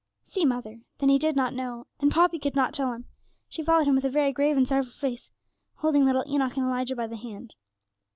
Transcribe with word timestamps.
See 0.25 0.45
mother! 0.45 0.79
Then 0.97 1.09
he 1.09 1.19
did 1.19 1.35
not 1.35 1.53
know. 1.53 1.85
And 1.99 2.09
Poppy 2.09 2.39
could 2.39 2.55
not 2.55 2.73
tell 2.73 2.91
him. 2.91 3.05
She 3.47 3.61
followed 3.63 3.85
him 3.87 3.93
with 3.93 4.03
a 4.03 4.09
very 4.09 4.31
grave 4.33 4.57
and 4.57 4.67
sorrowful 4.67 4.93
face, 4.93 5.29
holding 5.75 6.05
little 6.05 6.25
Enoch 6.27 6.57
and 6.57 6.65
Elijah 6.65 6.95
by 6.95 7.05
the 7.05 7.17
hand. 7.17 7.53